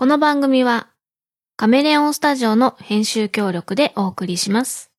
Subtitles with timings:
[0.00, 0.90] この番組は
[1.56, 4.92] カメレオンスタジオの編集協力でお送りします。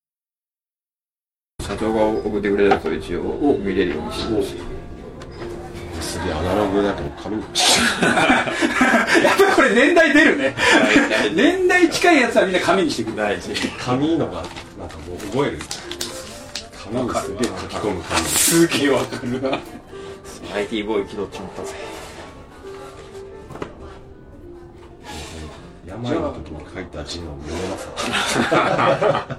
[1.62, 4.57] 社長が送ってくれたやつを一応見れるようにしてほしい
[6.01, 10.55] すげえアナログだけど紙にやっぱりこれ年代出るね。
[11.34, 13.16] 年代近いやつはみんな紙にしてくる。
[13.16, 13.54] 大事。
[13.79, 14.43] 紙のが
[14.77, 15.59] なんかもう覚える。
[16.84, 18.29] 紙にすげえ書き込む感じ。
[18.31, 19.59] すげえわかるな。
[20.55, 21.98] IT ボーイ気取っちまったぜ
[25.90, 29.38] 病の時に書いた字の読めなさ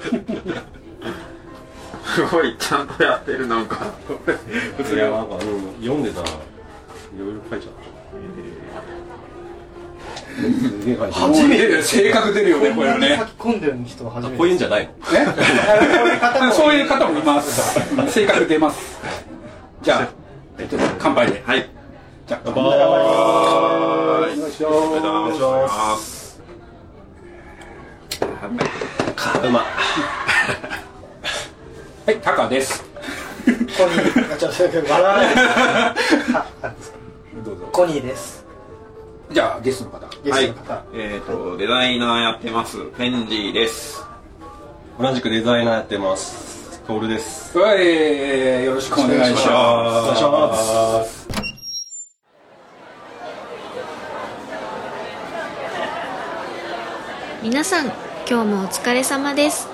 [2.15, 2.57] すごい。
[2.59, 4.97] ちゃんとやってるなんかい。
[4.97, 5.41] やなんか、うん、
[5.81, 6.33] 読んでたらい。
[7.19, 7.35] ろい。
[7.35, 7.61] ろ書い。
[7.61, 7.81] ちゃった
[10.41, 10.43] え
[10.87, 10.97] 書い。
[10.97, 14.53] てある初めて性格出るよねこれね書き込んでる人は初めてこうい。
[14.53, 14.91] うんじゃない。
[16.43, 16.83] のそうい。
[16.83, 17.23] う方もい。
[17.23, 17.81] ます
[18.13, 18.99] 性格出ます
[19.83, 20.09] じゃあ
[20.59, 21.69] えっと乾杯ではい。
[22.27, 22.69] じゃあ乾杯お
[24.23, 24.37] 願い。
[24.53, 26.20] します
[28.51, 29.61] うま
[32.07, 32.83] はいタカです。
[33.45, 35.35] コニーあちょっと笑わない。
[37.45, 37.69] どうぞ。
[37.73, 38.45] コニーです
[39.31, 40.09] じゃあゲストの方。
[40.25, 42.79] ゲストの方、えっ、とデザイナーやってます。
[42.99, 44.05] ペンジーです。
[44.99, 46.81] 同じくデザイナーやってます。
[46.87, 47.57] トールです。
[47.57, 49.49] はいよろしくお願いします。
[49.49, 49.53] お
[50.07, 51.21] 願いします。
[57.43, 59.67] 皆さん、今日もお疲れ様です。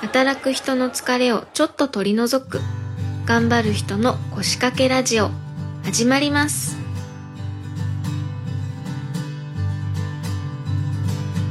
[0.00, 2.58] 働く人の疲れをちょっと取り除く、
[3.26, 5.30] 頑張る人の腰掛けラジオ、
[5.84, 6.76] 始まります。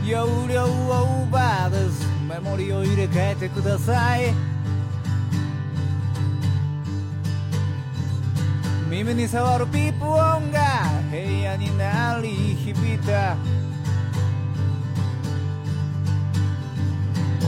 [0.06, 4.34] 容量オーバーですメモリを入れ替えてください
[8.90, 10.60] 耳に触るピープ音が
[11.10, 13.38] 部屋に鳴り響いた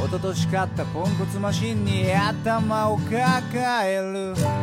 [0.04, 4.36] 一昨年買ったポンコツマシンに頭を抱える。
[4.36, 4.62] Yeah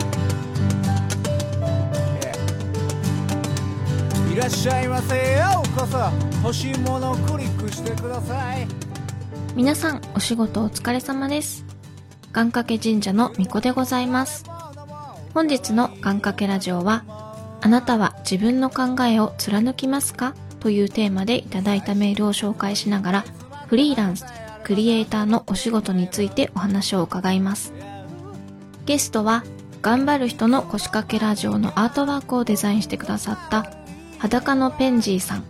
[4.34, 5.96] いらっしゃいませようこそ。
[6.42, 8.68] 欲しいものをクリックしてください。
[9.56, 11.64] 皆さん、お仕事お疲れ様です。
[12.32, 14.44] 願掛け神社の巫女でございます。
[15.32, 17.02] 本日の願掛けラジオは、
[17.62, 20.34] あなたは自分の考えを貫きますか？
[20.60, 23.24] というテーマでいただいたメールを紹介しながら、
[23.68, 24.26] フリーランス、
[24.70, 27.72] クリエイターのお仕事についてお話を伺います。
[28.86, 29.42] ゲストは、
[29.82, 33.68] 頑張る人の腰掛けラジオのアートワークをデザインしてくださった、
[34.20, 35.44] 裸のペンジーさん、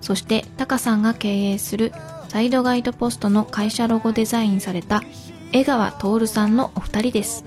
[0.00, 1.92] そしてタカさんが経営する
[2.28, 5.04] サイドガイドポストの会社ロゴデザインされた
[5.52, 7.44] 江川徹さんのお二人です。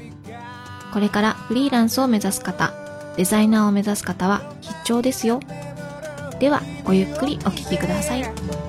[0.94, 2.72] これからフリーランスを目指す方、
[3.18, 5.42] デザイナーを目指す方は必聴ですよ。
[6.40, 8.69] では、ごゆっくりお聞きください。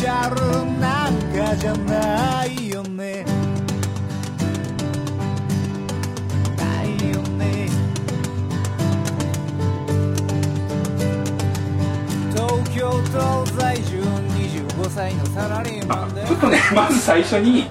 [0.00, 3.22] チャルなんかじゃないよね
[6.56, 7.68] ないよね
[12.34, 17.68] 東京都在住25歳のサラリーマンでちょっとね まず最初に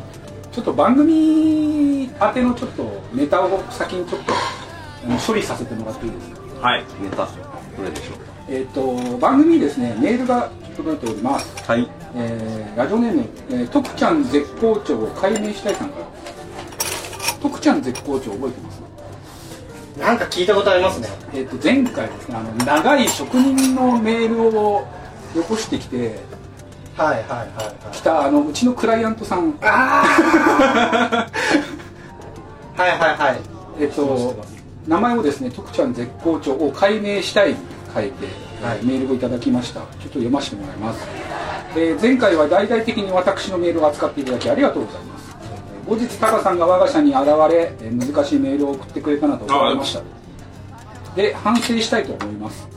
[0.51, 4.34] ちょっと番組宛てのちょっとネタを先にちょっと
[5.25, 6.29] 処理させてもらっていいです
[6.62, 6.68] か？
[6.68, 6.84] はい。
[7.01, 7.28] ネタど
[7.84, 8.18] れでしょう
[8.50, 16.06] えっ、と番組にですねメールが届いております、かはいえーラジオネーム、えー、徳ちゃん絶好調を解明したいさんから。
[17.42, 18.80] 徳ちゃん絶好調覚えてます？
[20.00, 21.09] なんか聞いたことありますね。
[21.34, 24.88] えっ、と前回ですねあの長い職人のメールを
[25.36, 26.19] よこしてきて
[26.96, 27.96] はいはいはいはい。
[27.96, 29.53] 来たあのうちのクライアントさん。
[29.59, 31.28] は
[32.78, 33.40] いはいはい。
[33.81, 34.36] えっと、
[34.88, 37.58] 名前をですね、徳ちゃん絶好調を解明したいに
[37.94, 38.28] 書いて、
[38.62, 39.80] はいメールをいただきました。
[39.80, 41.08] ちょっと読ませてもらいます。
[41.75, 45.36] えー前回は大々的に私のメールを扱っていただきありがとうございます。
[45.88, 50.02] 後日、タカさんが我が社に現れ、え難しいメールを送ってくれたなと思いました。
[51.16, 52.68] で、反省したいと思います。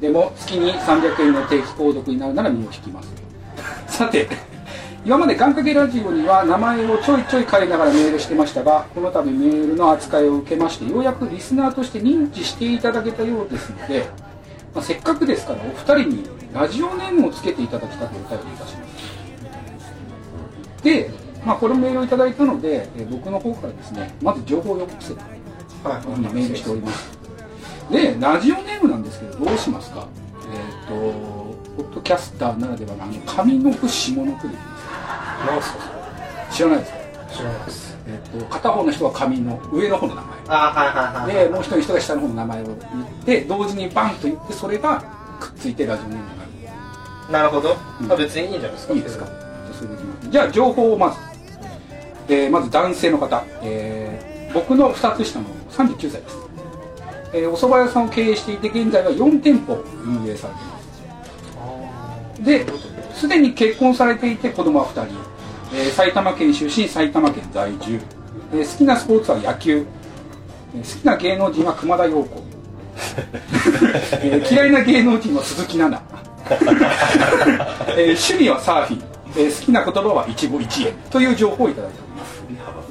[0.00, 3.08] でも、月に300円の定期購読になるなら身を引きます。
[3.86, 4.28] さて、
[5.04, 14.06] 今まで願掛けラジオには名前をちょいちょい変えながらメールしてましたがこの度メールの扱いを受けましてようやくリスナーとして認知していただけたようですので、
[14.74, 20.82] まあ、せっかくですからお二人にラジオネームをつけていただきたくお便りいたします。
[20.84, 21.10] で、
[21.44, 25.20] まあ、このメールをいただいたので、えー僕の方からですねまず情報をよこせと
[25.88, 26.34] はい。
[26.34, 27.18] メールしております。
[27.90, 30.06] でラジオネームなんですけどどうしますか?
[30.52, 30.94] えっ、と
[31.82, 33.12] ポッドキャスターならではのあの
[33.44, 35.78] 上の句下の句でいいですすか
[36.52, 36.98] 知らないですか?
[37.34, 40.30] 知らないですえっと片方の人は紙の上の方の名前。
[40.48, 42.76] あはいはいはいでもう一人の人が下の方の名前を言っ
[43.24, 45.02] て同時にバンと言ってそれが
[45.40, 47.32] くっついてラジオネームになる。
[47.32, 48.12] なるほど、うん。
[48.12, 48.94] あ別にいいんじゃないですか。
[48.94, 49.26] いいですか？
[50.30, 51.16] じゃあ情報をまず、
[52.28, 56.36] えーまず男性の方、えー僕の2つ下の39歳です、
[57.34, 62.42] えーお蕎麦屋さんを経営していて現在は4店舗運営されています。
[62.42, 65.14] ですでに結婚されていて子供は2人、
[65.72, 68.00] えー埼玉県出身埼玉県在住、
[68.52, 69.86] えー好きなスポーツは野球、
[70.74, 72.42] えー好きな芸能人は熊田曜子、
[74.22, 76.22] えー嫌いな芸能人は鈴木奈々。
[76.50, 79.02] えー趣味はサーフィン、
[79.36, 80.92] えー好きな言葉は一期一会。
[81.10, 82.42] という情報をいただいております。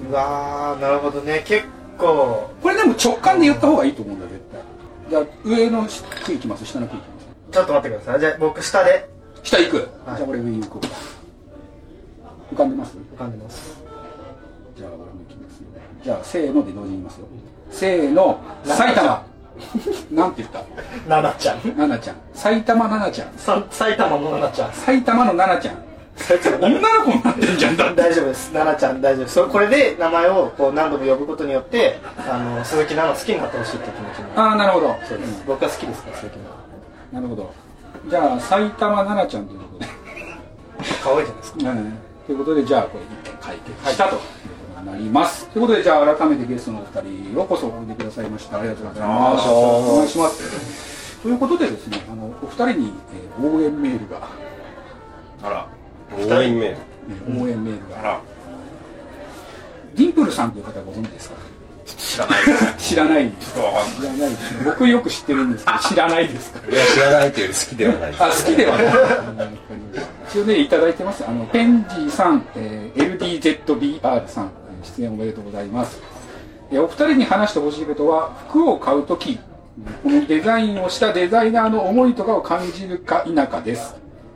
[0.09, 1.43] うわーなるほどね。
[1.45, 1.63] 結
[1.97, 2.49] 構。
[2.61, 4.61] これでも直感で言った方がいいと思うんだ絶対。
[5.09, 5.87] じゃあ上の
[6.25, 6.65] 句いきます？
[6.65, 7.53] 下の句いきます？
[7.53, 8.19] ちょっと待ってください。
[8.19, 9.09] じゃあ僕下で。
[9.43, 9.87] 下行く、はい。
[10.17, 10.87] じゃあ俺上行こう
[12.57, 12.97] かんでます？
[12.97, 13.83] 浮かんでます。
[14.75, 15.67] じゃあ俺も行きますよ
[16.03, 17.27] じゃあせーので同時に言いますよ。
[17.71, 19.25] せーの埼玉。
[20.11, 20.63] なんて言った？
[21.07, 21.59] 奈々ちゃん。
[21.61, 22.15] 奈々ちゃん。
[22.33, 23.37] 埼玉奈々ちゃん。
[23.37, 24.73] さ埼玉の奈々ちゃん。
[24.73, 25.87] 埼玉の奈々ちゃん。
[26.61, 28.01] 女の子になってんじゃんだって。
[28.01, 28.51] 大丈夫です。
[28.51, 29.35] 奈々ちゃん大丈夫です。
[29.35, 34.95] それこれで名前をこう何度も呼ぶことによってあの鈴木奈々好きになってほしいって気持ちにああなるほど。
[35.07, 36.57] そうです、僕は好きですから鈴木奈
[37.13, 37.53] なるほど。
[38.09, 39.85] じゃあ埼玉奈々ちゃんということで。
[39.85, 41.71] 々可愛いじゃないですか。
[41.71, 44.19] うんということでじゃあこれ一点解決したと
[44.85, 45.47] なります。
[45.49, 48.59] ということでじゃあ改めてゲストのお二人ようこそおいでくださいました。
[48.59, 49.47] ありがとうございます。
[49.49, 51.21] お願いします。
[51.23, 54.27] ということでですねあのお二人に、えー応援メールが、
[55.43, 55.67] あら。
[56.15, 56.77] 応援メール
[57.09, 57.99] えー応援メールが。
[57.99, 58.19] あら。
[59.95, 61.35] ディンプルさんという方ご存知ですか？
[61.85, 62.89] 知らないです。
[62.89, 63.31] 知らない
[64.03, 64.31] らない
[64.65, 66.59] 僕よく知ってるんですけど知らないですか？
[66.69, 69.47] いや知らないというより好きではないあ好きではない
[70.29, 71.23] 一応ねいただいてます。
[71.27, 74.51] あのペンジーさん、えー LDZBR さん
[74.81, 75.99] えー出演おめでとうございます。
[76.71, 83.95] えーお二人に話してほしいことは服を買うときこのデザインをしたデザイナーの思いとかを感じるか否かです。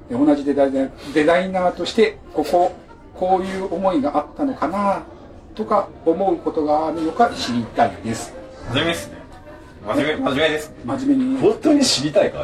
[0.09, 2.71] えー同じデザイナーデザイナーとしてここ
[3.15, 5.03] こういう思いがあったのかな
[5.55, 8.33] とか思うことがあるのか知りたいです。
[8.69, 9.17] 真面目ですね。
[9.85, 10.75] 真面目真面目ですね。
[10.85, 11.37] 真面目に。
[11.41, 12.43] 本当に知りたいか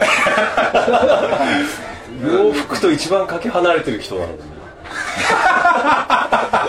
[2.23, 4.45] 洋 服と一番かけ離れてる人なのにそ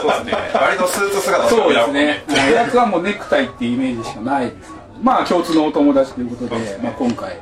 [0.06, 2.24] うですね割とスーツ姿そうですね。
[2.28, 4.72] おやつはもうネクタイっていうイメージしかないです。
[5.02, 7.36] まあ共通のお友達ということで、まあ今回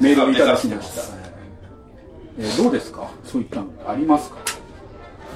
[0.00, 1.02] メールをいただきました。
[2.38, 3.10] えーどうですか？
[3.24, 4.38] そういったのありますか？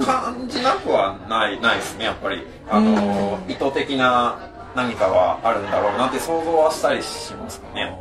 [0.04, 4.38] 感じなくはないないですねやっぱりあの意図的な
[4.74, 7.96] 何かはあるんだろうなって想像はしたりしますかね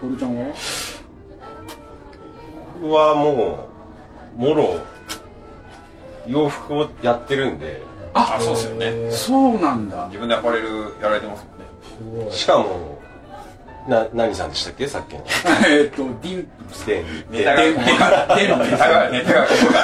[0.00, 0.54] トルちゃんは？
[2.82, 3.68] 僕はも
[4.36, 4.80] うもろ
[6.26, 7.80] 洋服をやってるんで。
[8.14, 9.10] あそうですよね。
[9.12, 10.06] そうなんだ。
[10.08, 10.68] 自分でアパレル
[11.00, 11.46] やられてます
[12.04, 12.32] もんね。
[12.32, 12.98] しかも
[13.88, 14.88] な何さんでしたっけ？
[14.88, 15.24] さっきの。
[15.68, 16.48] えっと、ディン
[16.86, 19.10] でネタがでネタがでネタが。
[19.10, 19.80] ネタがここが。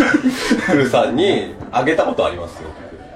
[0.67, 2.69] クルさんにあげたことありますよ。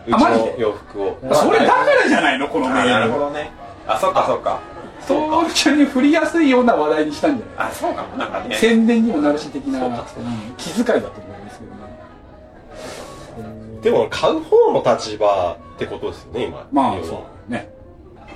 [0.06, 1.18] うちの洋服を。
[1.32, 2.46] それだからじゃないの？
[2.48, 3.06] このメール。
[3.06, 3.50] るほどね。
[3.86, 4.60] あそっかそっか
[5.06, 8.16] そうトルちゃんに振りやすいような話題にしたんじゃないあそうかも。
[8.16, 8.56] なんかね。
[8.56, 9.94] 宣伝にもなるし的な、そうん
[10.56, 11.72] 気遣いだと思いますけど
[13.42, 13.80] ね。
[13.82, 16.68] でも買う方の立場ってことですよね今。
[16.70, 17.68] まあそうね。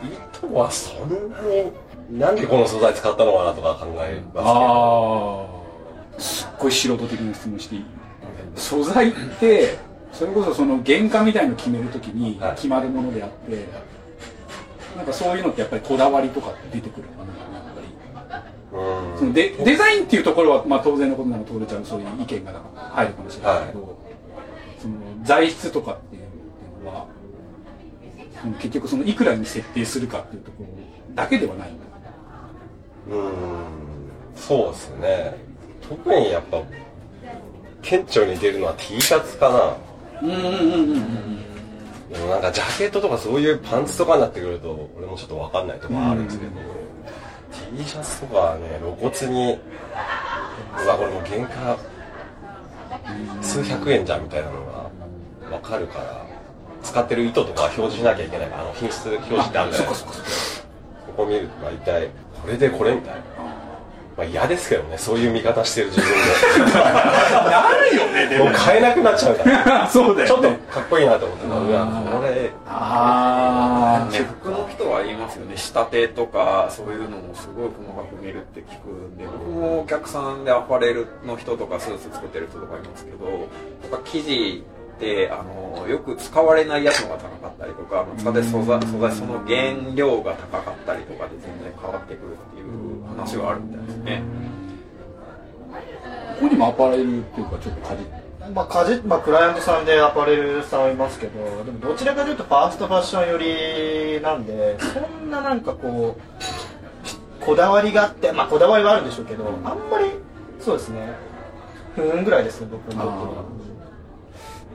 [0.02, 0.08] 意
[0.38, 1.72] 図はそんなに
[2.18, 4.40] なんでこの素材使ったのかなとか考えますけど。
[4.40, 5.46] あ
[6.18, 7.84] あすっごい素人的な質問していい。
[8.56, 9.78] 素材って
[10.12, 12.54] それこそその原価みたいの決めるときにはい。
[12.56, 13.66] 決まるものであって、
[14.96, 18.78] なんかそういうのってやっぱりこだわりとかって出てくるのかなやっぱり。
[18.78, 19.18] うん。
[19.18, 23.98] そのデデザインっていうところは、まあ、当然のことなの通れちゃうそういう意見が入るかもしれないけど、
[24.80, 27.06] その材質とかっていうのは
[28.40, 30.68] その結局そのいくらに設定するかっていうところ
[31.14, 31.86] だけではないんだ。
[33.10, 33.32] うん。
[34.34, 35.36] そうですね。
[35.88, 36.62] 特にやっぱ
[37.82, 39.76] 顕著に出るのは T シャツかな。
[40.22, 41.45] うんうんうんうんうん
[42.10, 46.52] でもなんかジャケットとかそういうパンツとかになってくると俺もちょっと分かんないところあるんですけど、
[47.76, 49.58] T シャツとかはね露骨に
[50.84, 51.78] うわこれもう原価
[53.42, 54.90] 数百円じゃんみたいなのが
[55.58, 56.26] 分かるから
[56.82, 60.12] 使ってる糸とか表示しなきゃいけないからあの品質表示ってあるんじゃないですか
[61.06, 62.10] ここ見ると大体
[62.40, 63.20] これでこれみたいな
[64.16, 69.88] まあ嫌ですけどねそういう見方してる自分 なるよねでもう買えなくなっちゃうから。
[69.90, 72.50] そうだちょっとかっこいいなと思ってうわこれ。
[72.66, 75.56] あね、服の人は言いますよね。
[75.56, 83.32] 仕立てとかそういうのもすごい細かく見るって聞くんで僕もお客さんでアパレルの人とかスーツ作ってる人とかいますけどや
[83.86, 84.64] っぱ生地
[84.96, 94.22] ってあのよく使われないやつのが高かったりとか使ってる素材素材その原料が高かったりとかで全然変わってくるっていう話があるみたいですね。
[96.36, 110.10] ここにもアパレルっていうかちょっとかじまあ、かじまあ、クライアントさんでアパレルさんはいますけどでもどちらかというとファーストファッション寄りなんでそんななんかこうこだわりがあってまあこだわりはあるんでしょうけどあんまり
[110.60, 111.14] そうですね
[111.94, 113.44] ふーんぐらいですね僕にとっては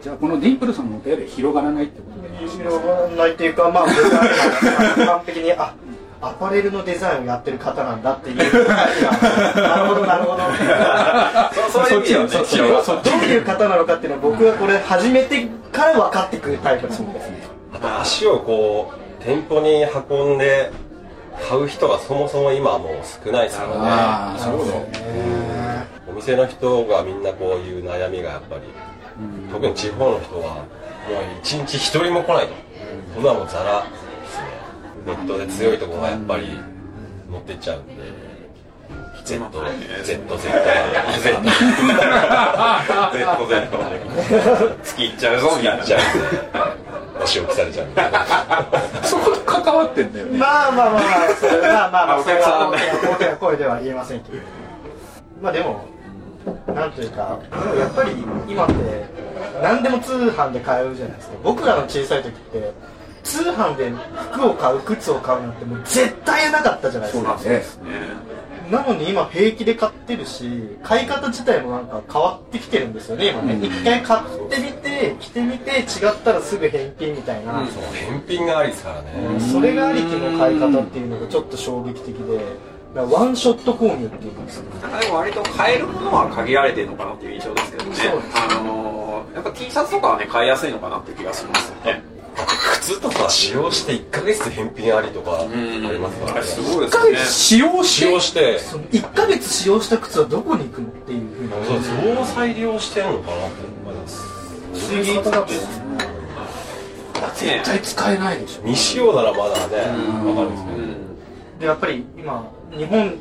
[0.01, 3.85] じゃあこのディンプルさんのお手で広がらないってことで広がらないっていうかまあ
[5.05, 5.75] 完璧にあ
[6.21, 8.37] アパレルのデザインをやってる方なんだっていう。
[9.57, 10.43] なるほどなるほど。
[11.71, 17.07] そうそっち広がそっちどういう方なのかっていうのは僕はこれ初めてから分かってくるタイプですね。
[17.73, 20.71] あと足をこう店舗に運んで
[21.49, 22.91] 買う人がそもそも今はもう
[23.25, 23.75] 少ないですからね。
[23.79, 24.73] ああそうだ
[26.07, 28.61] お店の人がみんなこういう悩みがやっぱり、
[29.51, 30.65] 特に地方の人はもう
[31.41, 32.53] 一日一人も来ないと、
[33.15, 33.23] そん。
[33.23, 33.85] なのもうザラ
[35.05, 36.59] ネットで強いところがやっぱり
[37.29, 37.93] 持ってっちゃうんで
[39.23, 39.41] Z、Z、
[40.03, 40.27] Z が
[41.19, 41.39] Z、
[43.15, 45.83] ZZ 月いっちゃうぞみたいな。
[45.85, 45.97] じゃ
[46.53, 46.75] あ
[47.23, 47.87] お仕置きされちゃう
[49.05, 50.39] そこと関わってんだよね。
[50.39, 51.05] まあまあまあま
[51.87, 54.37] あまあまあそれは大きな声では言えませんけど
[55.41, 55.85] まあでも
[56.67, 57.39] なんというか
[57.77, 58.11] やっぱり
[58.47, 58.73] 今って
[59.61, 62.73] 何でも通販で買えるじゃないですか僕らの小さい時って
[63.23, 63.91] 通販で
[64.33, 67.37] 服を買う靴を買うなんてもう絶対なかったじゃないですか。
[67.37, 67.63] そうだね。
[68.71, 73.59] なのに今平気で買ってるし買い方自体もなんか変わってきてるんですよね今ね。
[73.61, 82.71] 一回買ってみて着てみて違ったらすぐ返品みたいな、そう返品がありですからね、それがありきの買い方っていうのがちょっと衝撃的で。
[82.93, 87.95] ワンショット購入っていうんですかなんかでも割と買えるものは限られてるのかなっていう印象ですけどね。
[88.35, 92.03] あのーやっぱ T シャツとかはね買いやすいのかなっていう気がしますよね
[92.81, 96.43] 靴とか使用して1ヶ月返品ありとかありますからね。
[96.43, 97.17] すごいですね。
[97.17, 98.57] 使用使用して。
[98.59, 101.51] その1ヶ月使用した靴はどこに行くのっていうふうに。
[101.65, 104.21] そう増再利用してんのかなって思います。
[104.73, 105.59] 不思議だってね
[107.35, 108.61] 絶対使えないでしょ。
[108.63, 109.77] 未使用ならまだね
[110.27, 110.77] わかるんですけど。
[111.59, 113.19] でやっぱり今日本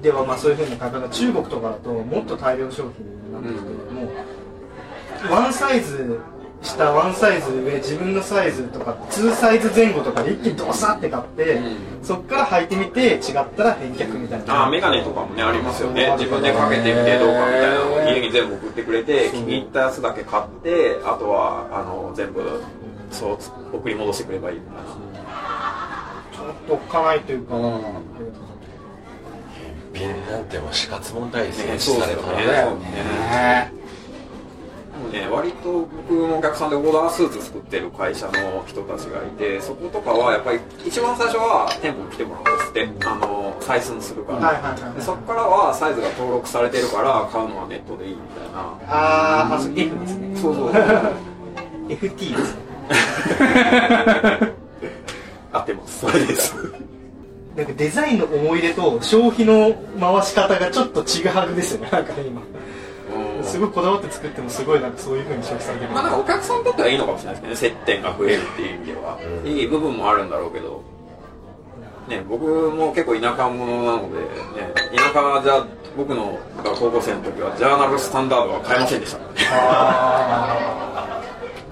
[0.00, 4.04] ではまあそういうふうな買い方中国とかだともっと大量消費になってきて、も
[5.28, 6.18] うワンサイズ
[6.62, 11.60] 下ワンサイズ上自分のサイズとか2サイズ前後とかで一気にドサって買って、
[12.02, 13.20] そっから履いてみて違っ
[13.56, 14.64] たら返却みたいな。
[14.64, 16.14] あーメガネとかもねありますよね。
[16.18, 22.62] 自分でかけてみてどうかみたいなのを家に全部送ってくれて気に入ったやつだけ買ってあとはあの全部
[23.10, 23.38] そう
[23.76, 24.82] 送り戻してくればいいみたいな。
[26.32, 27.82] ちょっとおっかないというか、返
[29.94, 31.66] 品なんてもう死活問題ですよ。
[31.66, 31.78] ねね。
[31.78, 32.22] そうですよ
[32.76, 33.72] ね
[35.12, 42.88] ね、割と僕もお客さんでオーダースーツ作ってる会社の人たちがいてそことかはやっぱり一番最初は店舗に来てもらうんですって。
[43.06, 48.78] あの採寸するから、はいはいはいでそこからはサイズが登録されてるから買うのはネットでいいみたいな。
[48.88, 50.36] あーあそう F ですね。
[50.36, 50.72] そうそう
[51.88, 52.62] FT ですね。
[55.52, 56.00] 合ってます。
[56.00, 56.54] それです。
[57.56, 62.40] なんかデザインの思い出と消費の回し方がちょっと違うはずですよねなんかね今
[63.52, 65.90] すごいこだわって作ってもすごいなんかそういう風に消費されてる。
[65.92, 67.76] まあなんかお客さんにとってはいいのかもしれないですけどね。
[67.76, 70.82] 接点が増えるっていう意味では、いい部分もあるんだろうけど。
[72.08, 74.26] ね僕も結構田舎者なのでね
[74.96, 75.64] 田舎じゃ
[75.96, 79.38] 僕のが高校生の時はジャーナルスタンダードは買えませんでしたからね。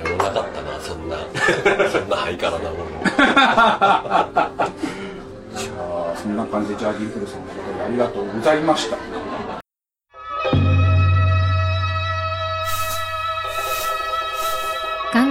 [0.04, 1.16] 俺もなかったなそんな
[1.90, 2.84] そんなハイカラなもの。
[5.56, 8.96] じゃあそんな感じでジャーディンプルさんのことでありがとうございました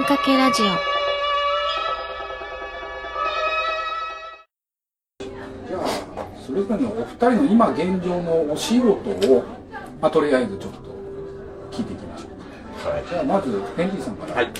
[0.10, 0.66] 願掛けラジオ。
[5.68, 8.92] じゃあそれぞれのお二人の今現状のお仕事
[9.32, 9.44] を、
[10.02, 10.80] まあ、とりあえずちょっと
[11.72, 12.28] 聞いていきましょ
[12.90, 12.92] う。
[12.92, 13.04] はい。
[13.08, 14.34] じゃあまずヘンリーさんから。
[14.34, 14.52] はい。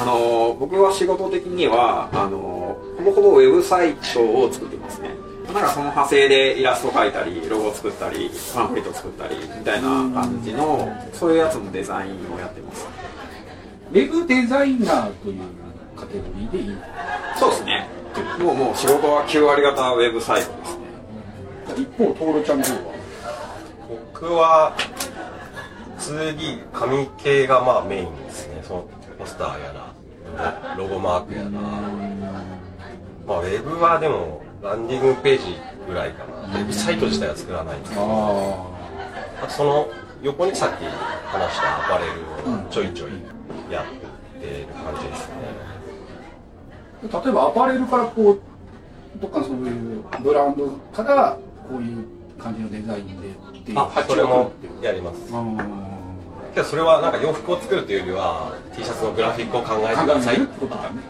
[0.00, 5.10] あのー僕は仕事的にはあのーほぼほぼウェブサイトを作っていますね。
[5.52, 12.86] なんかその派生でイラスト描いたりロゴ作ったりパンフレット作ったりみたいな感じのそういうやつのデザインをやってます
[13.96, 15.40] ウェブデザイナーという
[15.96, 16.76] カテゴリーでいい？
[17.34, 17.88] そうですね。
[18.38, 20.84] もうもう仕事は9割方ウェブサイトですね。
[21.78, 22.92] 一方トールちゃんの方は？
[24.12, 24.76] 僕は
[25.98, 28.62] 2D 紙系がまあメインですね。
[28.64, 28.88] その
[29.18, 31.60] ポスターやらロゴマークやらま
[33.36, 35.56] あウェブはでもランディングページ
[35.88, 36.42] ぐらいかな。
[36.48, 38.02] ウェブサイト自体は作らないんですけど。
[39.42, 39.88] あその
[40.20, 42.12] 横にさっき話したアパレル
[42.60, 43.12] をちょいちょい
[43.70, 43.84] やっ
[44.40, 45.34] てる感じですね。
[47.02, 48.40] 例えばアパレルからこう
[49.20, 52.04] どっかそういうブランドからこういう
[52.38, 55.18] 感じのデザインでっていうあ発それもやります。
[55.32, 55.44] あ
[56.54, 60.36] けどそれはなんか洋服を作るというよりは T シャツのグラフィックを考えてーください。
[60.36, 61.00] 考えるってことだね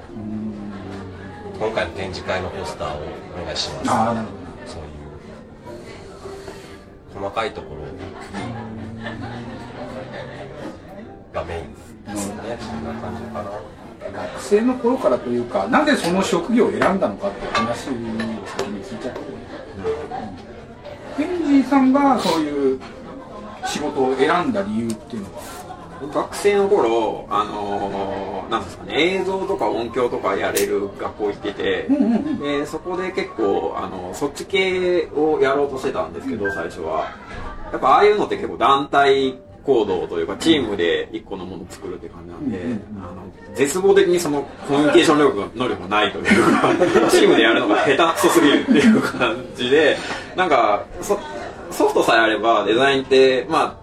[1.59, 2.97] 今回の展示会のポスターを
[3.41, 3.91] お願いします。
[3.91, 4.33] ああなるほ
[4.67, 4.89] そういう
[7.15, 7.83] 細かいところ
[11.33, 11.86] がメインです
[14.13, 17.93] 学生の頃からというかなぜその職業を選んだのかっていう話を
[18.47, 19.21] 先に聞いちゃって
[21.17, 22.81] ペンジーさんがそういう
[23.67, 25.43] 仕事を選んだ理由っていうのは
[26.13, 31.89] 学生の頃あのーなんですかね映像とか音響とかやれる学校行ってて、
[32.41, 37.11] でそこで結構あのそっち系をやろうとしてたんですけど、最初は。
[37.73, 42.61] やっぱああいうのって結構団体行動というかチームで一個のものを作るって感じなんで、
[42.99, 46.73] あの絶望的にそのコミュニケーション力が能力がないというか
[47.11, 49.96] チームでやるのが下手くそすぎるっていう感じで
[50.37, 51.18] なんかそ
[51.73, 53.76] ソフトさえあればデザインってま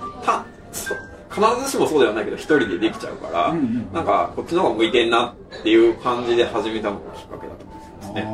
[0.00, 0.94] あたそ
[1.30, 3.54] 必ずしもそうではないけど一人でできちゃうから、
[3.92, 8.24] なんかこっちの方が向いてんなっていう感じで始めたのがきっかけだと思いますね。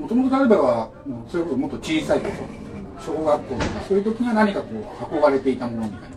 [0.00, 0.88] もともと例えば
[1.28, 2.32] それこそもっと小さい頃
[3.04, 6.16] 小学校とかそういう時には何かこう憧れていたものみたいな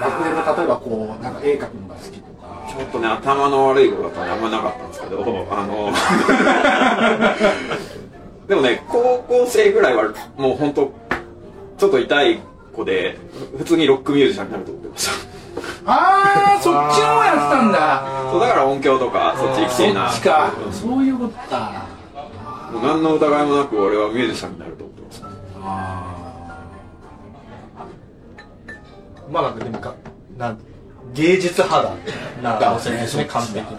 [0.00, 2.48] 学年の例えばこうなんか絵描くのが好きとか。
[2.68, 5.90] ちょっとね頭の悪い子だったんであんまなかったんですけど、あの
[8.46, 10.92] でもね高校生ぐらいはもう本当
[11.78, 12.38] ちょっと痛い
[12.76, 13.18] 子で
[13.56, 15.12] 普通にロックミュージシャンになると思ってました。
[15.86, 18.02] ああそっちの方やってたんだ。
[18.30, 20.52] そうだから音響とかそっち行きたいなそっちか。
[20.70, 21.86] そういうことか
[22.72, 25.28] もう何の疑いもなく俺はミュージシャンになると思ってました。
[29.30, 29.94] まあなんかでもか
[30.36, 30.58] なん
[31.14, 31.94] 芸術肌
[32.42, 33.70] な路線ですね 完璧に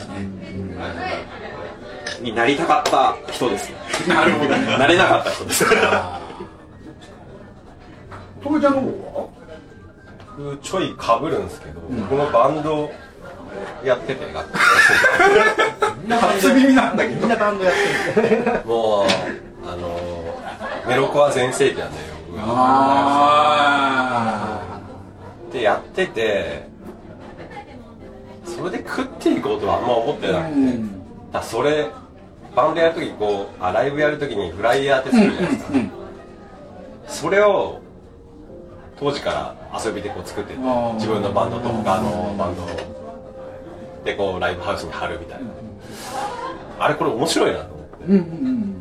[2.31, 3.69] になりたかった人です。
[4.07, 5.65] なるほどなれなかった人です。
[8.43, 9.27] ともちゃんの方は？
[10.37, 12.89] 僕ちょいかぶるんですけど、僕もバンド
[13.83, 14.25] やってて
[16.17, 17.21] 初耳なんだけど。
[17.21, 17.73] みんなバンドやっ
[18.13, 18.43] てる。
[18.65, 19.05] もう
[19.67, 19.99] あの
[20.87, 22.05] メロコア全盛期なんだよ。
[22.27, 22.51] 僕があ
[25.51, 26.67] でやってて
[28.45, 30.89] それで食っていこうとはあんま思ってなくて、うん。
[31.31, 31.87] だそれ
[32.55, 35.71] バンドやるときこうあライブやるときにフライヤーって作るじゃないですか、
[37.07, 37.79] それを
[38.99, 40.59] 当時から遊びでこう作ってて
[40.95, 42.65] 自分のバンドと他のバンド
[44.03, 45.49] でこうライブハウスに貼るみたいな、
[46.79, 48.75] あれこれ面白いなと思って、うんうんうん。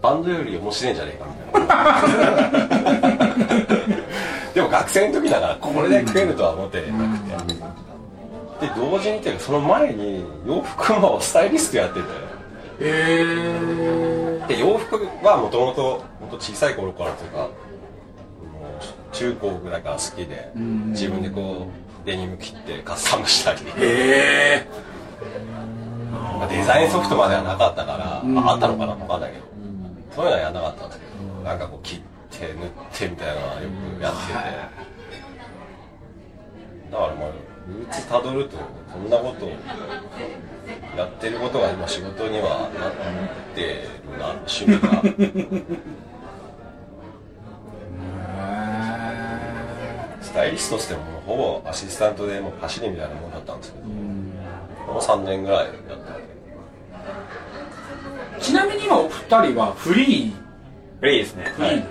[0.00, 1.72] バンドより面白いんじゃねえかみたいな。
[4.54, 7.48] でも学生の時だからこれで食えるとは思ってなく
[8.60, 12.32] て、で同時にっていうかその前に洋服もスタイリストやってて。
[14.48, 16.04] で洋服はもともと
[16.38, 17.48] 小さい頃からというか
[19.12, 20.50] 中高ぐらいから好きで
[20.88, 21.68] 自分でこ
[22.04, 23.60] うデニム切ってカスタムしたり
[26.42, 29.44] まあデザインソフトまではなかったから、まあ、あったのかな分かんないけど、
[30.12, 32.00] そういうのはやらなかったんですけどなんかこう切っ
[32.30, 32.54] て塗っ
[32.92, 34.32] てみたいなのはよくやってて、
[36.90, 37.30] だからまあ
[37.68, 38.56] ルーツたどると
[38.92, 39.50] こんなことを
[40.96, 42.92] やってることが今仕事にはなっ
[43.54, 45.00] てるな趣味が
[50.20, 53.84] スタイリストとしてもほぼアシスタントでもう走りみたいなもんだったんですけど、
[54.88, 56.31] この3年ぐらいやったんで
[58.40, 60.32] ちなみに今お二人はフリ
[61.00, 61.52] フリーですね。
[61.56, 61.86] ー、はい、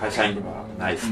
[0.00, 1.08] 会社員ではないです。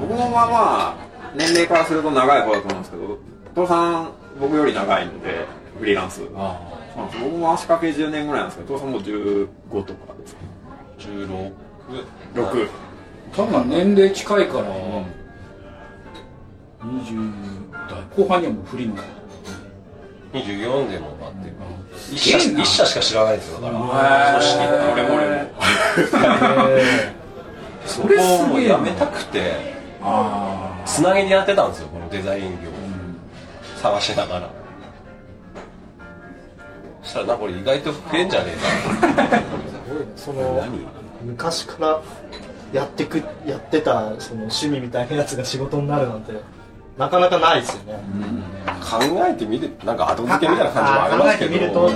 [0.00, 0.96] 僕もまあまあ、
[1.36, 3.18] 年齢からすると長い方だと思うんですけど、
[3.54, 5.46] 父さん、僕より長いので、
[5.78, 6.20] フリーランス。
[6.20, 9.48] そうなんです僕も足掛け10年ぐらいなんですけど、父さんも15
[9.84, 10.38] とかですね。
[10.98, 11.52] 16
[12.34, 12.68] 6。
[13.34, 14.64] 多分年齢近いから、
[16.84, 17.32] 20
[17.88, 18.96] 代後半にはもうフリーの
[20.32, 21.81] 24でもなってる一す
[22.14, 22.40] げえな。
[22.40, 23.80] 社一社しか知らないですよだから。
[24.32, 25.50] 組織って俺も俺も。
[27.86, 32.72] それすごいやめたくてあつなぎでやってたんですよこのデザイン業を。
[33.76, 34.50] 探しながら。
[37.02, 38.56] そしたらなこれ意外と増えんじゃねえ
[39.28, 39.42] か。
[40.14, 40.64] その
[41.24, 42.00] 昔から
[42.72, 46.32] やってくやってたその趣味みたいなやつが仕事になるなんて
[46.98, 48.02] なかなかないですよね、
[48.66, 51.88] 考えてみるなんか後付けみたいな感じもありますけど。
[51.88, 51.90] と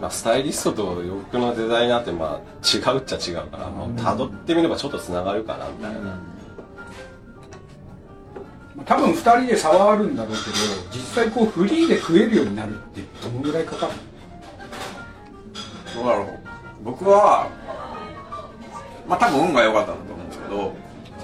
[0.00, 6.18] まあ、スタイリストと洋服のデザイナーってまあ違うっちゃ違うから、まあ、辿ってみればちょっとつながるかなみたいな、
[8.84, 10.56] 多分2人で差はあるんだろうけど
[10.92, 13.92] 実際こうフリーで食えるようになるってどのぐらいかかる？
[15.94, 16.26] どうだろう。
[16.84, 17.48] 僕は
[19.08, 20.74] まあ多分運が良かったんだと思うんですけど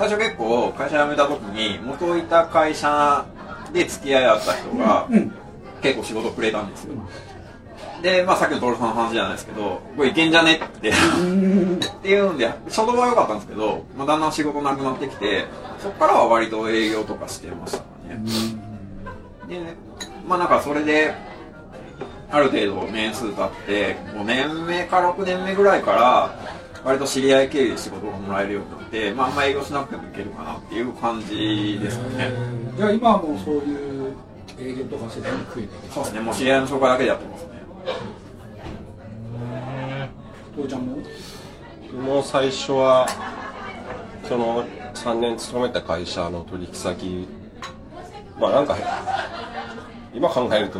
[0.01, 3.27] 最初結構会社辞めた時に元いた会社
[3.71, 5.31] で付き合いあった人がうん。
[5.83, 6.95] 結構仕事くれたんですよ。
[8.03, 10.89] でまあさっきの徹さんの話じゃないですけどこれいけんじゃねって。
[10.89, 10.93] っ
[12.03, 15.45] ていうんで初動は良かったんですけど、まあ、だんだん仕事なくなってきて
[15.79, 18.23] そこからは割と営業とかしてましたね。
[19.49, 19.61] で
[20.27, 21.15] まあなんかそれで
[22.31, 26.35] ある程度年数経って5年目か6年目ぐらいから
[26.85, 32.31] 割と知り合い経由で仕事がもらえるようになって、まあ、あんま営業しなくてもいけるかなっていう感じですかね。
[32.77, 34.15] じゃあ今はもうそういう
[34.59, 36.21] 営業とかせずに食えそうですね。
[36.21, 37.51] もう知り合いの紹介だけでやってますね。
[40.57, 40.97] 父ちゃんも？
[41.93, 43.07] 僕も最初は
[44.29, 44.65] その
[44.95, 47.27] 3年勤めた会社の取引先
[48.39, 48.77] まあなんか
[50.15, 50.79] 今考えると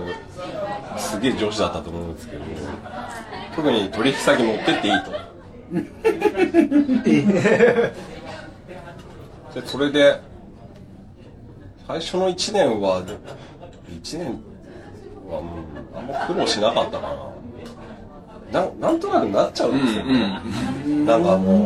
[0.99, 2.43] すげえ上司だったと思うんですけど
[3.57, 5.13] 特に取引先持ってっていいと
[9.55, 10.21] でそれで
[11.87, 13.03] 最初の1年は
[13.89, 14.41] 1年
[15.29, 17.31] は、うん、あんま苦労しなかったかな。
[18.53, 20.41] なんなんとなくなっちゃうんですよね、
[21.07, 21.57] なんかもう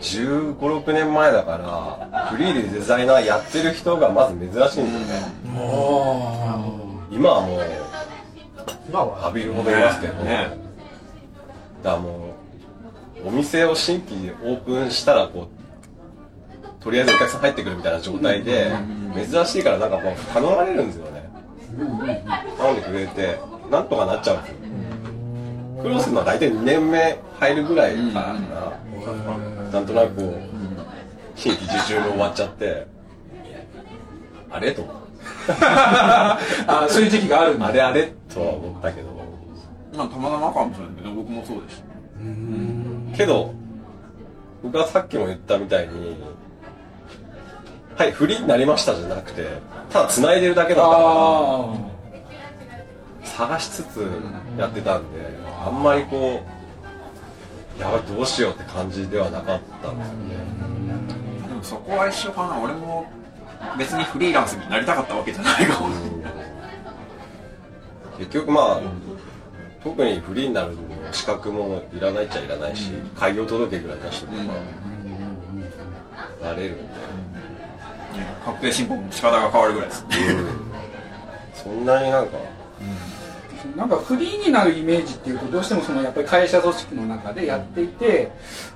[0.00, 4.86] 1 5 6年前だからフリーでデザイナーやってる人がまず珍しいんですよね、
[7.10, 7.60] 今はもう
[8.86, 10.24] 今は浴びるほどいますけど。
[10.24, 10.65] ね
[11.86, 12.34] だからも
[13.24, 15.48] うお店を新規でオープンしたらこ
[16.80, 18.72] うとりあえずお客さん入ってくるみたいな状態で
[19.14, 21.30] 珍しいからなんかもう頼まれるんですよね。
[22.58, 23.38] 頼んでくれて
[23.70, 24.56] なんとかなっちゃうんですよ。
[25.82, 30.34] 苦労するのは大体2年目入るぐらいかな、なんとなくこう
[31.36, 32.86] 新規受注が終わっちゃって
[34.50, 34.72] あれ？
[34.72, 34.84] と
[35.48, 37.66] あそういう時期があるんだ。
[37.66, 38.12] あれあれ？
[38.32, 39.15] とは思ったけど
[39.96, 43.16] まあたまたまかもしれないけど僕もそうでした。
[43.16, 43.54] けど
[44.62, 46.16] 僕はさっきも言ったみたいに
[47.96, 49.46] はいフリーになりましたじゃなくて
[49.90, 51.02] ただ繋いでるだけだったかあ
[53.22, 54.06] ら探しつつ
[54.58, 55.20] やってたんで
[55.64, 56.42] あんまりこ
[57.78, 60.36] うやばいどうしようって感じではなかったんですよね。
[61.48, 62.58] でもそこは一緒かな。
[62.58, 63.04] 俺も
[63.78, 65.90] 別にフリーランスになりたかったわけじゃないかも。
[68.18, 68.80] 結局まあ
[69.86, 70.76] 特にフリーになる
[71.12, 74.36] 資格もいらないっちゃいらないし開業届ぐらい出しておけ
[76.42, 76.76] ばなれるん。
[76.78, 76.82] で
[78.44, 80.08] 確定申告の仕方が変わるぐらいですね
[81.54, 81.84] そん。
[81.86, 82.26] なになん。
[82.26, 83.88] かーなん。
[83.88, 88.32] かフリーになるイメージっていうとどうしてもそのやっぱり会社組織の中でやっていて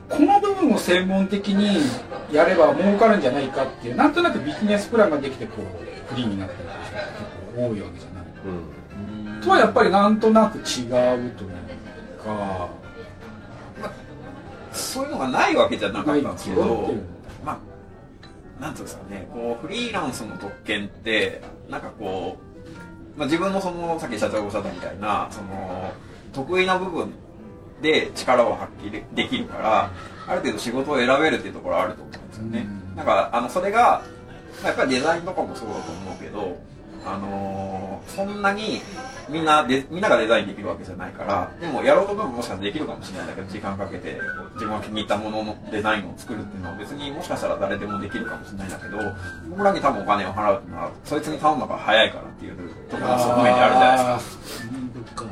[0.09, 1.81] この部分を専門的に
[2.33, 3.20] やれば儲かるん。
[3.20, 4.12] じゃないかっていうなん。
[4.14, 8.80] となくビジネスプランができてこうフリーになってる人が結構多いわけじゃないうん
[9.42, 10.64] とはやっぱりなんとなく違う
[11.33, 11.50] という
[12.24, 12.68] か
[14.72, 16.94] そういうのがないわけじゃなかったんですけど
[17.44, 22.38] まあなんていうんですかねこうフリーランスの特権ってなんかこ
[23.16, 25.92] う、まあ、自分のそのさっき社長がおっしゃったみたいなその
[26.33, 27.12] 得意な部分
[27.83, 29.90] で力を発揮でできるから
[30.29, 33.07] ある程度仕事を選べるっていうところはあると思うんですよね、なん。
[33.07, 34.03] かあのそれが、
[34.62, 36.59] まあ、やっぱりデザインとかもそうだと思うけど
[37.06, 38.80] あのーそんなに
[39.28, 44.18] みんなでみんながデザインできるわけじゃないからでもやろうと思えばもしかしたらできるかもしれないんだけど時間かけて
[44.54, 48.98] 自分が気に入ったもののデザインを作るっていうのは別にもしかしたら誰でもできるかもしれないんだけど
[49.50, 52.56] 僕らに多分お金を払うっていうのはそいつに頼むのが早いからっていう
[52.88, 55.24] ところが側面であるじゃないですか。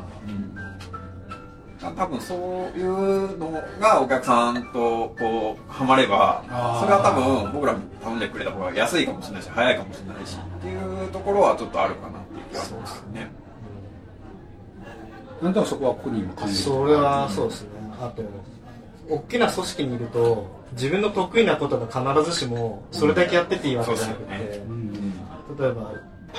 [1.81, 2.39] 多分そう
[2.79, 6.43] いうのがお客さんとこうハマれば
[6.81, 13.31] それは多分僕らに頼んでくれた方が安いかもしれないし早いかもしれないしっていうところはちょっとあるかなっていう気がするんですよね。
[15.41, 16.61] なんとなくそこはここにも感じる。
[16.61, 17.69] それはそうですね
[18.01, 18.23] あと
[19.09, 24.65] 大きな組織にいると自分の得意なことが必ずしもそれだけやってていいわけじゃなくて、そうですよ
[25.59, 25.93] 例えば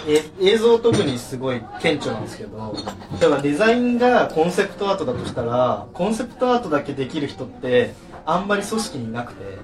[0.07, 2.75] え映像特にすごい顕著なんですけど
[3.19, 7.93] 例えばデザインがコンセプトアートだとしたらコンセプトアートだけできる人って
[8.25, 9.57] あんまり組織にいなくて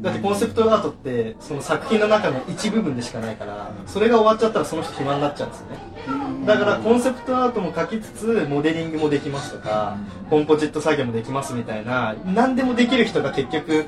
[0.00, 6.46] だってコンセプトアートってその作品の中の一部分でしかないからそれが終わっちゃったらその人暇になっちゃうんですよね。
[6.46, 9.96] だからコンセプトアートも描きつつモデリングもできますとか
[10.28, 13.86] コンポジット作業もできますみたいな何でもできる人が結局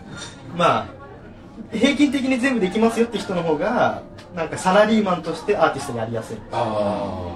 [0.56, 0.86] まあ
[1.72, 4.02] 平均的に全部できますよって人の方が
[4.34, 6.36] なんかサラリーマンとしてアーティストにやりやすい。
[6.52, 7.34] あ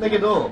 [0.00, 0.50] だけど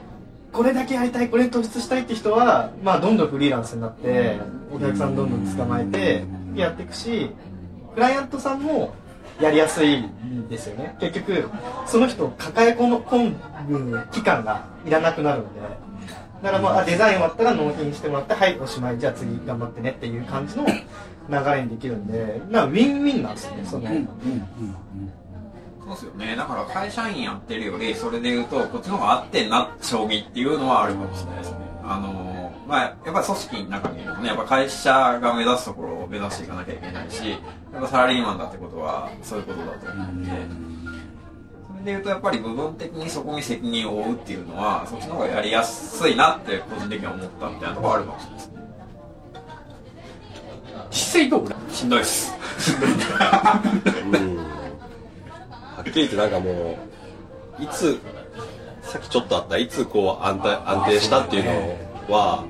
[0.53, 4.39] これだけやりたいこれに突出したいって人は、まあ、どんどんフリーランスになって
[4.73, 6.25] お客さんどんどん捕まえて
[6.55, 7.31] やっていくし
[7.95, 8.95] クライアントさんも
[9.41, 10.97] やりやすいんですよね。
[11.01, 11.49] 結局
[11.87, 15.61] その人を抱え込む期間がいらなくなるので
[16.45, 18.99] だからもうあデザイン終わったら納品してもらってはいおしまい。
[18.99, 20.75] じゃあ次頑張ってねっていう感じの流
[21.51, 23.95] れにできるんでなんかウィンウィンなんですねその、そう
[25.89, 26.37] ですよね。
[26.37, 31.57] だから会社員やってるよりそれで言うとこっちの方が合ってんな将棋っていうのはあるかもしれないですね。
[31.83, 37.39] あのまあやっぱり組織の中にいるとねやっぱ会社が目指すところを目指していかなきゃいけないしや
[37.79, 40.74] っぱサラリーマンだってことはそういうことだと思うんで。
[41.85, 48.55] で言うとやっぱり部分的にそこに責任を負うっていうのはそっちの方がやりやすいなって個人的には思ったみたいなところあるかもしれないですね
[50.91, 51.47] 実際どう？
[51.73, 52.33] しんどいっす。
[54.13, 54.37] うん。
[54.37, 54.43] は
[55.81, 56.79] っきり言ってなんかも
[57.59, 57.99] ういつ
[58.83, 61.51] さっきちょっとあったいつこう安定安定したっていうの
[62.15, 62.45] は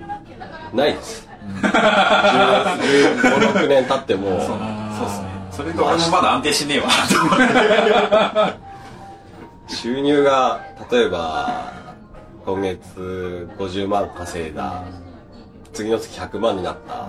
[0.75, 1.27] ないです。
[1.63, 4.41] 1516年経ってもそうっ
[5.11, 5.29] すね。
[5.53, 6.89] それと俺もまだ安定しねえわ
[9.69, 11.73] 収入が例えば
[12.45, 14.85] 今月50万稼いだ。
[15.73, 17.09] 次の月100万になった。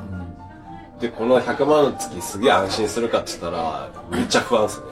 [0.99, 4.85] でこの100万の月すげえ安心するかって言ったらめっちゃ不安ですね。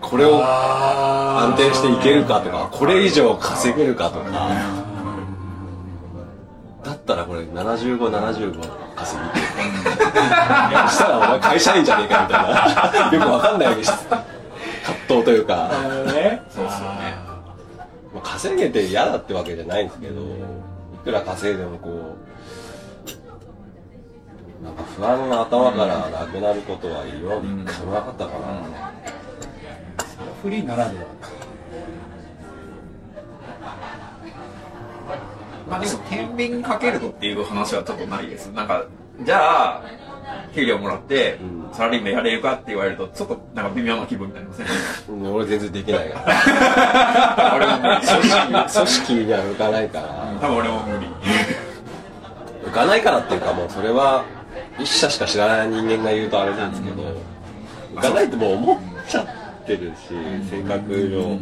[0.00, 4.50] これを安定していけるかとかこれ以上稼げるかとか。
[6.84, 12.40] だったらこれ7575稼ぎてしたらお前会社員じゃねえかみた
[13.10, 13.24] いな。
[13.24, 13.92] よくわかんないわけです。
[13.92, 14.20] 葛
[15.08, 15.70] 藤というか。
[16.12, 16.42] ね
[18.42, 20.26] 稼げて嫌だってわけじゃないんですけど、い
[21.04, 22.16] くら稼いでもこ
[24.60, 28.92] う、なんか不安が頭からなくなることは今まで一回もなかったかな。
[30.42, 31.04] フリーならでは。
[35.70, 38.48] まあでも天秤かけるとっていう話はちょっとないです。
[38.48, 38.84] なんか
[39.24, 39.82] じゃあ
[40.54, 41.74] 給料もらってうん。
[41.74, 44.66] サラリーマンやれるかって言われるとちょっとなんか微妙な気分になりません？
[45.08, 46.10] うん俺全然できない。
[46.10, 47.54] から。
[47.56, 48.06] 俺も無理。
[48.06, 50.38] 組織組織には向かないから。
[50.40, 51.06] 多分俺も無理。
[52.66, 54.24] 向かないからっていうかもうそれは
[54.78, 57.02] 一社しか知らない人間が言うとあれなんですけど、
[57.94, 60.14] 向かないってもう思っちゃってるし、
[60.50, 61.38] 性格上。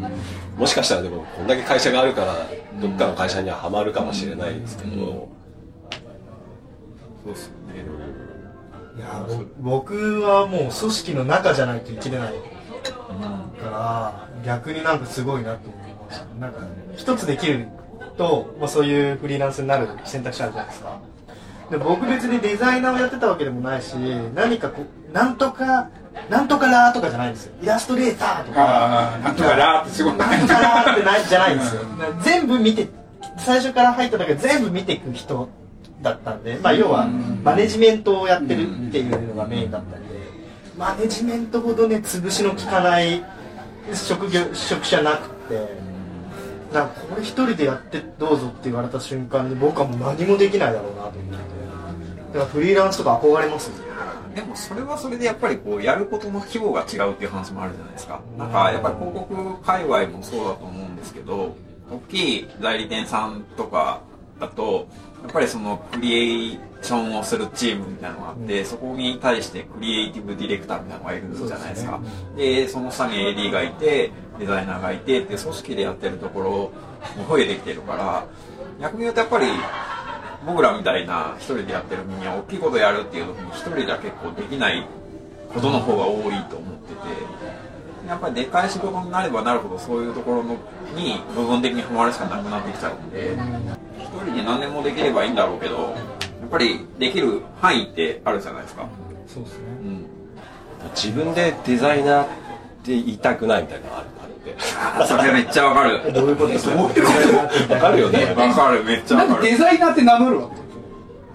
[0.57, 2.35] もしかしたらでもこんだけ会社があるから、
[2.81, 5.29] どっかの会社にはハマるかもしれないですけど、
[7.25, 7.60] そうっすよね
[9.01, 9.25] いや
[9.63, 12.35] ぼ僕はもう組織の中じゃないと生きれない
[13.63, 16.27] から逆になんかすごいなと思いました。
[16.35, 16.61] なんか
[16.97, 17.69] 一つできる
[18.19, 21.01] と、まあ、そういうフリーランスになる選択肢あるじゃないですか。
[21.71, 23.95] で僕別にデザイナーをやってたわけでもないし
[24.35, 25.89] 何かこうなんとか
[26.29, 27.55] なんとかラーとかじゃないんですよ。
[27.63, 31.83] イラストレーターとかああなんとかラーって仕事なんとかラーってないじゃないんですよ。
[32.23, 32.89] 全部見て
[33.39, 35.49] 最初から入った時は全部見ていく人
[36.03, 37.07] だったんで、まあ、要は
[37.43, 40.09] マネジメントをやってるっていうのがメインだったんで
[40.77, 43.23] マネジメントほどね潰しの効かない
[43.93, 45.55] 職業職種はなくて
[46.73, 51.37] だからこれ一人でやってどうぞって言われた瞬間に僕はもう何もできないだろうなと思って
[52.33, 53.91] だからフリーランスとか憧れますね
[54.35, 58.21] でもそれはそれでやっぱりこうやることの規模が違うっていう話もあるじゃないですか。
[58.39, 61.57] なんかやっぱり広告界隈もそうだと思うんですけど
[61.91, 64.03] 大きい代理店さんとか
[64.41, 64.89] だと
[65.23, 72.01] やっぱりそのクリエーションをするチームみたいなのがあって、そこに対してクリエイティブディレクターみたいなのがいるじゃないですか
[72.37, 78.27] でその下に AD がいてデザイナーがいてって組織でやってるところも増えてきてるから
[78.81, 79.47] 逆に言うとやっぱり
[80.47, 84.87] 僕らみたいな一人でやってる人間は大きいことやるっていう時に一人じゃ結構できない
[85.53, 87.51] ことの方が多いと思ってて
[88.09, 90.57] やっぱりでかい仕事になればなるほどそういうところの
[90.97, 93.37] に部分的にハマるしかなくなってきちゃうんで
[94.23, 95.89] 一人で何でもできればいいんだろうけどや
[96.47, 98.87] っぱりできる範囲ってあるじゃないですか、
[99.27, 99.65] そうですね。
[99.85, 100.07] うん、
[100.95, 104.57] 自分でデザイナーって言いたくないみたいなのがあるあって。
[105.07, 106.13] それめっちゃわかる。
[106.13, 106.77] どういうことですか？
[106.77, 106.89] わ
[107.81, 108.35] かるよね。
[108.37, 109.33] わかるめっちゃわかる。
[109.35, 110.51] なんでデザイナーって名乗るわ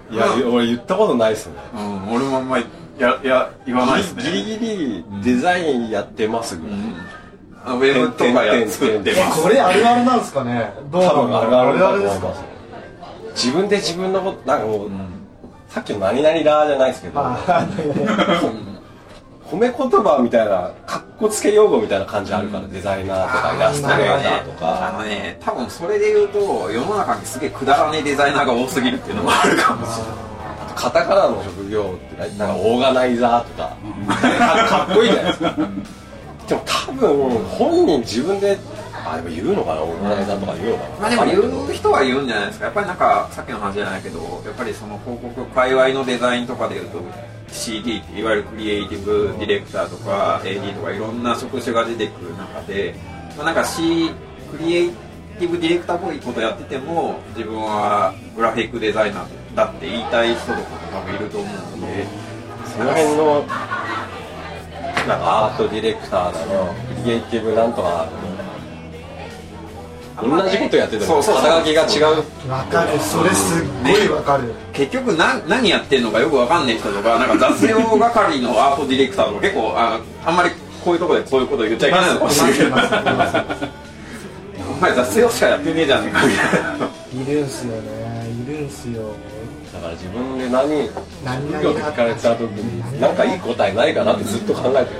[0.09, 0.15] け？
[0.15, 1.55] いや、俺言ったことないっすね。
[1.75, 2.65] うん、俺もあんまり
[2.99, 4.23] やや言わないですね。
[4.23, 6.77] ギリギリデザインやってますぐらい。
[7.65, 9.41] あのウェブとかや作ってえます。
[9.43, 10.73] これあるあるなんですかね？
[10.91, 11.49] どうな多んだろう？
[11.49, 12.33] 分あるあるだあるですか。
[13.35, 14.89] 自分で自分のこと、なんかもう、
[15.67, 17.37] さっきの何々ラーじゃないですけど、あ
[19.51, 24.97] 褒め言葉みたいな、かっこつけ用語みたいな感じあるから、デザイナーとかイラストレーターとあか。
[24.97, 26.39] のね、多分それで言うと
[26.71, 30.13] 世の中にすげえくだらねえデザイナーが多すぎるっていうのもあるかもしれない。
[30.65, 33.75] あとカタカナの職業って、なんかオーガナイザーとか、
[34.15, 35.55] か かっこいいじゃないですか。
[36.47, 38.57] でも多分、本人自分で
[39.05, 40.99] あでも言うのかなオーガナイザーとか言うのかな。
[40.99, 42.65] まあでも言う人は言うんじゃないですか。
[42.65, 47.01] やっぱりなんかさっきの話じゃないけどやっぱりその広告界隈のデザインとかでいうと
[47.51, 52.95] CD っていわゆるクリエイティブディレクターとか AD とかいろんな職種が出てくる中で、
[53.37, 54.09] まあ、なんか C
[54.51, 54.89] クリエイ
[55.39, 62.35] ティブディレクターっぽいことやってても自分はグラフィックデザイナーだって言いたい人とかも多分いると思うので。
[62.75, 63.45] その辺の
[65.07, 68.09] なんかアートディレクターだのクリエイティブなんとか
[70.21, 72.49] 同じことやってても肩書きが違う。
[72.49, 72.97] わかる。
[72.99, 80.51] それすっごいわかる、結局な何やってんのかよくわかんない人とかなんか雑用係のアートディレクターとか結構ああんまり
[80.83, 82.85] こういうところでそういうこと言っちゃいけないのかもしれない。
[84.77, 86.61] お前雑用しかやってねえじゃねえかみたい
[87.25, 88.29] ないるんすよね。
[88.29, 89.13] いるんすよ。
[89.73, 90.89] だから自分で何
[91.23, 94.99] 何業って聞かれた時になんかいい答えないかなってずっと考えてる。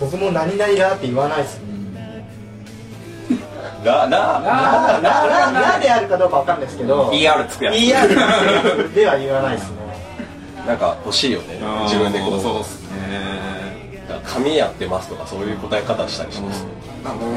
[0.00, 1.71] 僕も何々だって言わないですね
[3.84, 7.10] なななななであるかどうかわかんないですけど。
[7.10, 7.74] ER つくやつ。
[7.74, 9.76] ER では言わないですね。
[10.66, 11.58] なんか欲しいよね。
[11.84, 12.40] 自分でこう。
[12.40, 13.52] そうっすね。
[14.24, 16.66] 紙やってますとかそういう答え方したりします、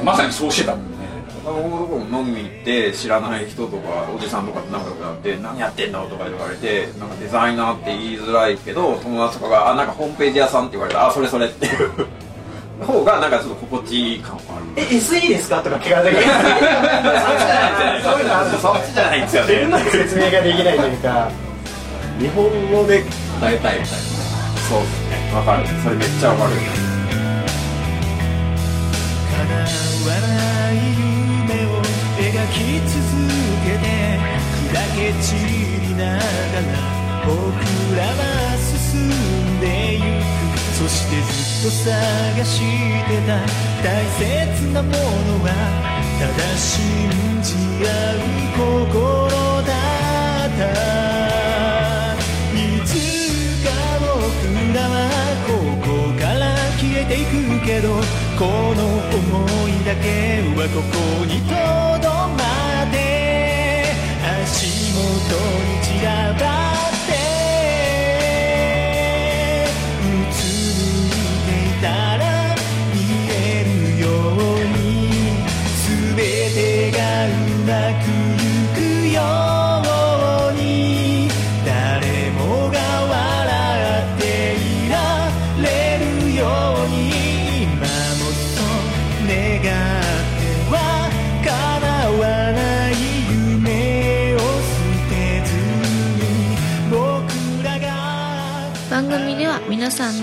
[0.04, 0.96] まさにそうしてたもんね。
[2.12, 11.02] 飲みに行って知らない人とかおじさんとかと仲良くなって「何やってんの?」とか言われてなんかデザイナーって言いづらいけど友達とかが「あなんかホームページ屋さん」って言われた。
[11.02, 11.68] ら「あそれそれ」って。
[11.68, 11.92] いう
[12.84, 15.62] 方がなんかちょっと心地いい感はあるえ SE ですか？
[15.64, 16.32] とか聞かれたけど。
[18.12, 21.30] そういうのあるそっちじゃないんですよ自分ねの説明ができないというか。
[22.20, 23.04] 日本語で
[23.40, 23.88] 答えたいみたい
[24.70, 25.32] そうっすね。
[25.36, 25.68] わかる。
[25.84, 26.52] それめっちゃわかる。
[29.32, 31.68] 叶わない夢を
[32.18, 32.56] 描き
[32.88, 32.96] 続
[33.66, 33.86] けて
[34.72, 35.26] 砕け散
[35.90, 36.20] りながら
[37.26, 37.32] 僕
[37.98, 40.04] らは進んでゆく
[40.78, 43.40] そしてずっと探してた
[43.82, 43.88] 大
[44.20, 44.22] 切
[44.74, 44.98] なもの
[45.46, 45.48] は
[46.20, 47.08] ただ信
[47.42, 48.20] じ合う
[48.58, 49.32] 心
[49.64, 49.72] だ
[50.48, 50.62] った。
[52.54, 52.90] いつ
[53.64, 53.68] か
[54.02, 54.04] 僕
[54.76, 54.94] らは
[55.48, 55.88] ここ
[56.20, 56.44] から
[56.78, 57.88] 消えていくけど
[58.38, 58.44] こ
[58.76, 58.80] の
[59.12, 59.16] 想
[59.70, 61.56] いだけはここにと
[62.04, 62.96] どまって
[64.44, 65.00] 足元
[65.64, 66.65] に散らば